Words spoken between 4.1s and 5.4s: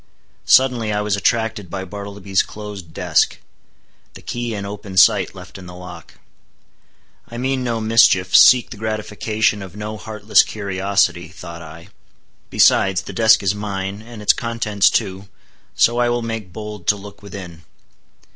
the key in open sight